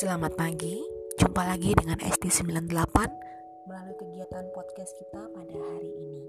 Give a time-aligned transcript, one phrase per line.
[0.00, 0.80] Selamat pagi,
[1.20, 2.96] jumpa lagi dengan ST98
[3.68, 6.24] melalui kegiatan podcast kita pada hari ini.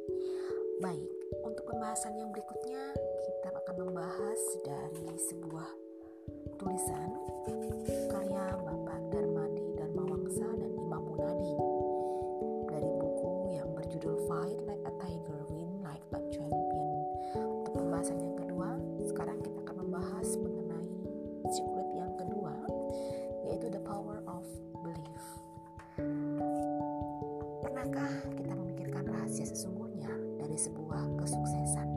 [0.84, 1.08] Baik,
[1.48, 5.72] untuk pembahasan yang berikutnya kita akan membahas dari sebuah
[6.60, 7.16] tulisan
[8.12, 11.56] karya Bapak Darmadi Dharma Wangsa dan Imam Munadi
[12.76, 16.92] dari buku yang berjudul Fight Like a Tiger, Win Like a Champion.
[17.40, 18.76] Untuk pembahasan yang kedua,
[19.08, 19.51] sekarang kita
[27.82, 31.90] Pernahkah kita memikirkan rahasia sesungguhnya dari sebuah kesuksesan?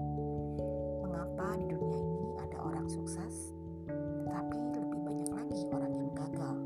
[1.05, 3.53] Mengapa di dunia ini ada orang sukses,
[4.25, 6.57] tetapi lebih banyak lagi orang yang gagal?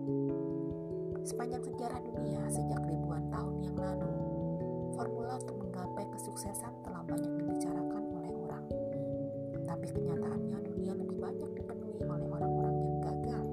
[1.27, 4.15] Sepanjang sejarah dunia sejak ribuan tahun yang lalu,
[4.95, 8.65] formula untuk menggapai kesuksesan telah banyak dibicarakan oleh orang.
[9.67, 13.45] Tapi kenyataannya dunia lebih banyak dipenuhi oleh orang-orang yang gagal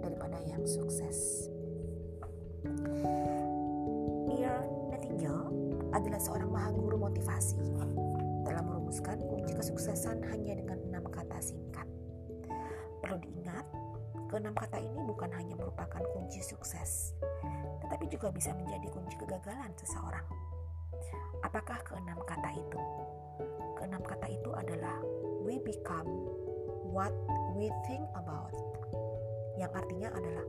[0.00, 1.52] daripada yang sukses.
[5.98, 7.58] Adalah seorang maha guru motivasi
[8.46, 11.84] dalam merumuskan kunci kesuksesan hanya dengan enam kata singkat.
[13.02, 13.66] Perlu diingat,
[14.30, 17.18] keenam kata ini bukan hanya merupakan kunci sukses,
[17.82, 20.22] tetapi juga bisa menjadi kunci kegagalan seseorang.
[21.42, 22.80] Apakah keenam kata itu?
[23.74, 25.02] Keenam kata itu adalah
[25.42, 26.06] we become
[26.86, 27.10] what
[27.58, 28.54] we think about
[29.58, 30.46] yang artinya adalah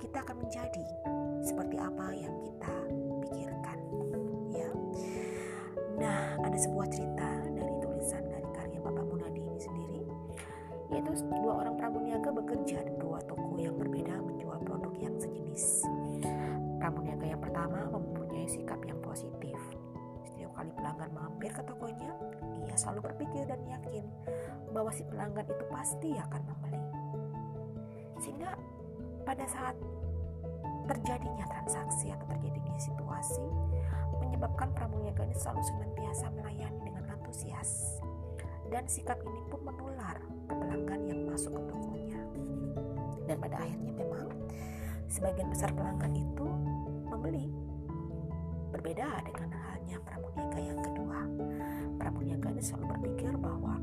[0.00, 0.86] kita akan menjadi
[1.44, 2.76] seperti apa yang kita
[6.00, 10.02] nah ada sebuah cerita dari tulisan dari karya Bapak Munadi ini sendiri.
[10.88, 15.84] Yaitu dua orang pramuniaga bekerja di dua toko yang berbeda menjual produk yang sejenis.
[16.80, 19.60] Pramuniaga yang pertama mempunyai sikap yang positif.
[20.24, 22.10] Setiap kali pelanggan mampir ke tokonya
[22.64, 24.04] ia selalu berpikir dan yakin
[24.72, 26.82] bahwa si pelanggan itu pasti akan membeli.
[28.24, 28.56] Sehingga
[29.28, 29.76] pada saat
[30.88, 33.69] terjadinya transaksi atau terjadinya situasi
[34.40, 38.00] menyebabkan pramuniaga ini selalu senantiasa melayani dengan antusias
[38.72, 40.16] dan sikap ini pun menular
[40.48, 42.24] ke pelanggan yang masuk ke tokonya
[43.28, 44.32] dan pada akhirnya memang
[45.12, 46.48] sebagian besar pelanggan itu
[47.12, 47.52] membeli
[48.72, 51.20] berbeda dengan halnya pramuniaga yang kedua
[52.00, 53.76] pramuniaga ini selalu berpikir bahwa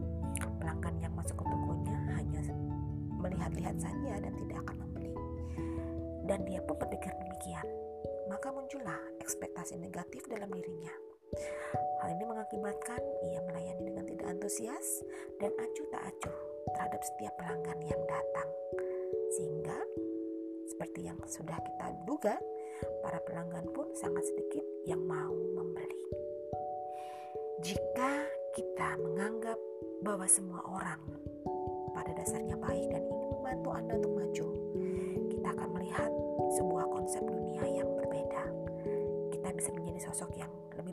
[0.58, 2.42] pelanggan yang masuk ke tokonya hanya
[3.22, 5.14] melihat-lihat saja dan tidak akan membeli.
[6.26, 7.87] Dan dia pun berpikir demikian.
[8.28, 10.92] Maka muncullah ekspektasi negatif dalam dirinya.
[12.00, 15.04] Hal ini mengakibatkan ia melayani dengan tidak antusias
[15.44, 16.38] dan acuh tak acuh
[16.76, 18.50] terhadap setiap pelanggan yang datang.
[19.36, 19.78] Sehingga
[20.68, 22.36] seperti yang sudah kita duga,
[23.02, 26.04] para pelanggan pun sangat sedikit yang mau membeli.
[27.64, 28.12] Jika
[28.54, 29.58] kita menganggap
[30.06, 31.02] bahwa semua orang
[31.98, 34.48] pada dasarnya baik dan ingin membantu Anda untuk maju,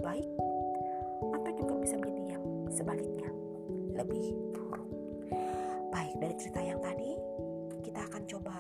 [0.05, 0.29] baik,
[1.33, 3.31] atau juga bisa menjadi yang sebaliknya,
[3.97, 4.85] lebih buruk.
[5.89, 7.17] Baik, dari cerita yang tadi,
[7.81, 8.57] kita akan coba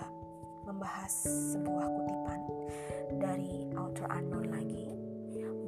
[0.65, 1.13] membahas
[1.53, 2.41] sebuah kutipan
[3.21, 4.97] dari author unknown lagi,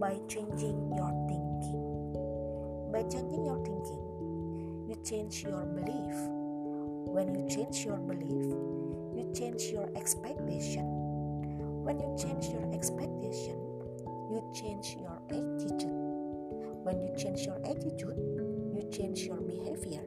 [0.01, 1.85] by changing your thinking.
[2.89, 4.05] By changing your thinking,
[4.89, 6.17] you change your belief
[7.07, 8.53] When you change your belief,
[9.15, 10.85] you change your expectation.
[11.81, 13.57] When you change your expectation,
[14.37, 15.89] you change your attitude.
[16.85, 18.21] When you change your attitude,
[18.77, 20.05] you change your behavior.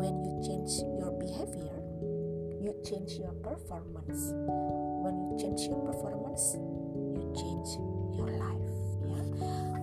[0.00, 1.76] When you change your behavior,
[2.64, 4.32] you change your performance.
[5.04, 6.56] When you change your performance,
[7.12, 7.76] you change
[8.16, 8.72] your life.
[9.04, 9.20] Ya,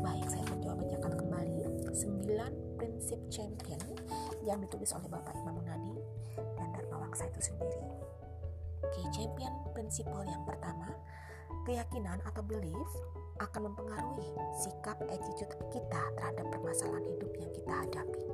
[0.01, 3.81] baik saya mencoba bacakan kembali 9 prinsip champion
[4.41, 6.01] yang ditulis oleh Bapak Imam Munadi
[6.57, 7.85] dan Dharma Wangsa itu sendiri.
[8.81, 10.97] Oke, champion prinsipal yang pertama,
[11.69, 12.89] keyakinan atau belief
[13.40, 14.29] akan mempengaruhi
[14.63, 18.25] sikap attitude kita terhadap permasalahan hidup yang kita hadapi.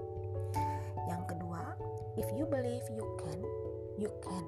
[1.09, 1.61] Yang kedua,
[2.17, 3.39] if you believe you can,
[3.97, 4.45] you can.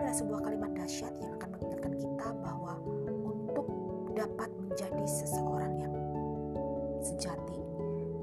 [0.00, 2.72] Ini adalah sebuah kalimat dahsyat yang akan mengingatkan kita bahwa
[3.26, 3.66] untuk
[4.16, 5.94] dapat menjadi seseorang yang
[7.04, 7.60] sejati,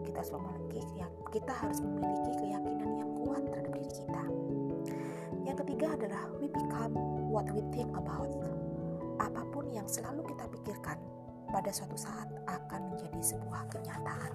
[0.08, 0.58] kita harus memiliki
[1.38, 4.24] kita harus memiliki keyakinan yang kuat terhadap diri kita.
[5.44, 6.94] Yang ketiga adalah we become
[7.30, 8.32] what we think about.
[9.22, 10.37] Apa pun yang selalu kita
[11.52, 14.34] pada suatu saat akan menjadi sebuah kenyataan.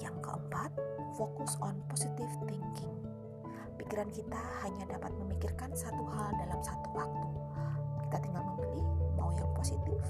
[0.00, 0.70] Yang keempat,
[1.16, 2.94] fokus on positive thinking.
[3.80, 7.28] Pikiran kita hanya dapat memikirkan satu hal dalam satu waktu.
[8.08, 8.86] Kita tinggal memilih
[9.18, 10.00] mau yang positif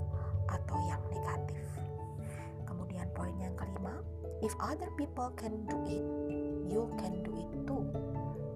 [0.51, 1.67] atau yang negatif.
[2.69, 4.03] Kemudian poin yang kelima,
[4.45, 6.05] if other people can do it,
[6.69, 7.83] you can do it too.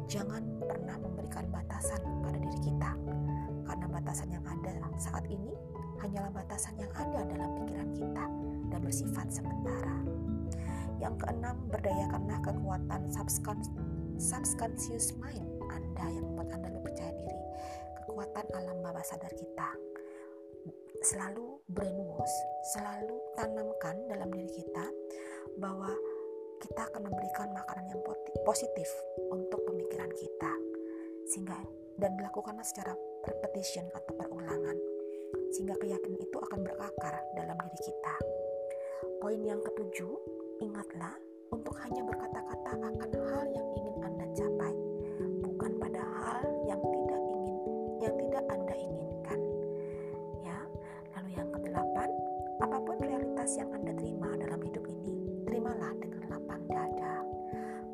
[0.09, 2.97] Jangan pernah memberikan batasan pada diri kita.
[4.09, 5.53] batasan yang ada saat ini
[5.99, 8.25] hanyalah batasan yang ada dalam pikiran kita
[8.71, 9.97] dan bersifat sementara.
[10.99, 13.03] Yang keenam, berdayakanlah kekuatan
[14.19, 17.43] subconscious mind Anda yang membuat Anda lebih percaya diri.
[18.03, 19.69] Kekuatan alam bawah sadar kita.
[20.99, 22.37] Selalu brainwash,
[22.75, 24.91] selalu tanamkan dalam diri kita
[25.63, 25.95] bahwa
[26.59, 28.03] kita akan memberikan makanan yang
[28.43, 28.91] positif
[29.31, 30.53] untuk pemikiran kita.
[31.31, 31.63] Sehingga
[32.03, 34.75] dan dilakukanlah secara repetition atau perulangan
[35.53, 38.15] sehingga keyakinan itu akan berakar dalam diri kita.
[39.19, 40.15] Poin yang ketujuh,
[40.61, 41.15] ingatlah
[41.49, 44.75] untuk hanya berkata-kata akan hal yang ingin Anda capai,
[45.43, 47.57] bukan pada hal yang tidak ingin
[47.99, 49.41] yang tidak Anda inginkan.
[50.45, 50.59] Ya.
[51.17, 52.09] Lalu yang kedelapan,
[52.63, 55.17] apa pun realitas yang Anda terima dalam hidup ini,
[55.49, 57.25] terimalah dengan lapang dada.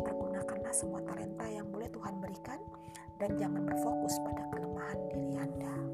[0.03, 2.61] Pergunakanlah semua talenta yang boleh Tuhan berikan
[3.23, 5.94] dan jangan berfokus pada kelemahan diri Anda.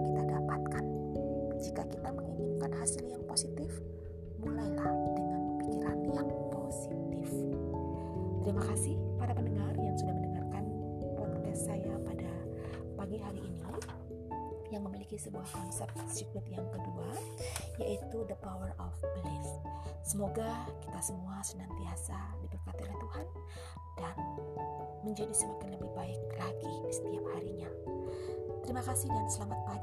[9.21, 10.65] para pendengar yang sudah mendengarkan
[11.13, 12.33] podcast saya pada
[12.97, 13.61] pagi hari ini
[14.73, 17.11] yang memiliki sebuah konsep secret yang kedua
[17.77, 18.89] yaitu the power of
[19.21, 19.47] belief.
[20.01, 23.27] Semoga kita semua senantiasa diberkati oleh Tuhan
[23.99, 24.15] dan
[25.05, 27.69] menjadi semakin lebih baik lagi di setiap harinya.
[28.65, 29.80] Terima kasih dan selamat pagi.